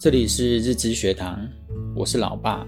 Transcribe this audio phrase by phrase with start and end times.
[0.00, 1.46] 这里是日知学堂，
[1.94, 2.66] 我是老爸。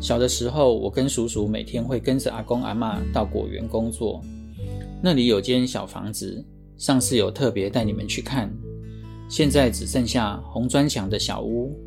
[0.00, 4.24] 小的时候，我跟叔叔每天会跟着阿公阿嬷到果园工作，
[5.02, 6.42] 那里有间小房子，
[6.78, 8.50] 上次有特别带你们去看。
[9.28, 11.78] 现在只剩下红砖墙的小屋，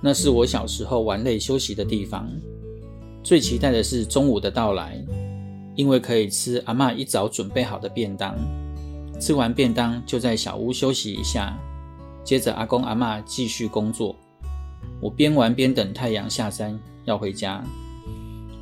[0.00, 2.26] 那是我小时候玩累休息的地方。
[3.22, 5.04] 最期待的是中午的到来，
[5.76, 8.34] 因为可以吃阿嬷一早准备好的便当。
[9.20, 11.54] 吃完便当，就在小屋休息一下，
[12.24, 14.16] 接着阿公阿嬷继续工作。
[15.00, 17.62] 我边玩边等太阳下山，要回家。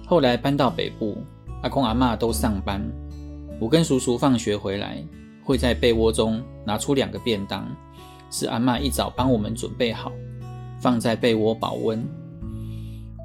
[0.07, 1.19] 后来搬到北部，
[1.63, 2.83] 阿公阿嬷都上班，
[3.61, 5.05] 我跟叔叔放学回来，
[5.45, 7.69] 会在被窝中拿出两个便当，
[8.31, 10.11] 是阿嬷一早帮我们准备好，
[10.81, 12.03] 放在被窝保温。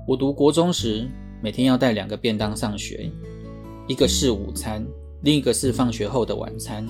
[0.07, 1.09] 我读国中时，
[1.41, 3.09] 每天要带两个便当上学，
[3.87, 4.85] 一个是午餐，
[5.23, 6.85] 另一个是放学后的晚餐。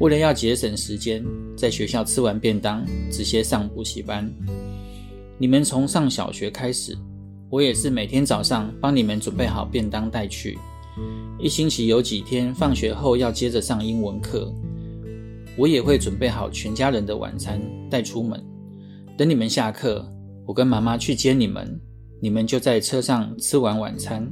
[0.00, 1.24] 为了要节省时间，
[1.62, 4.28] 在学校吃完便当，直接上补习班。
[5.38, 6.98] 你们从上小学开始，
[7.48, 10.58] 我也是每天早上帮你们准备好便当带去。
[11.38, 14.52] 一星期有几天放学后要接着上英文课，
[15.56, 18.44] 我也会准备好全家人的晚餐带出门。
[19.16, 20.04] 等你们下课，
[20.44, 21.80] 我跟妈妈去接你们，
[22.20, 24.28] 你们就在车上吃完晚餐。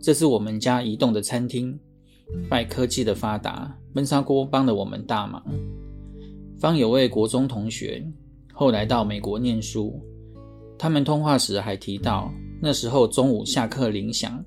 [0.00, 1.76] 这是我们家移动的餐厅。
[2.48, 5.42] 拜科技的发达，焖砂锅帮了我们大忙。
[6.60, 8.06] 方有位国中同学，
[8.52, 9.98] 后来到美国念书。
[10.78, 12.30] 他们通话时还提到，
[12.60, 14.44] 那时候中午下课铃响，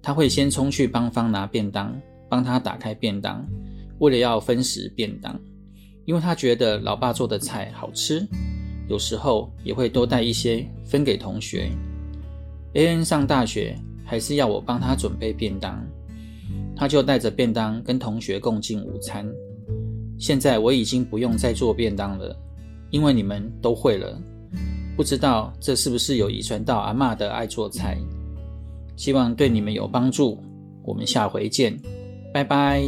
[0.00, 3.44] 他会先冲去帮方拿便当，帮他打开便当，
[3.98, 5.36] 为了要分食便当，
[6.04, 8.24] 因为他觉得老爸做的菜好吃。
[8.88, 11.68] 有时候也会多带一些分给同学。
[12.74, 15.84] AN 上大学，还是要我帮他准备便当。
[16.76, 19.28] 他就带着便当跟同学共进午餐。
[20.18, 22.36] 现在我已经不用再做便当了，
[22.90, 24.20] 因为你们都会了。
[24.96, 27.96] 不知道这是不是有遗传到阿嬷的爱做菜？
[28.96, 30.42] 希望对你们有帮助。
[30.84, 31.78] 我们下回见，
[32.32, 32.82] 拜拜。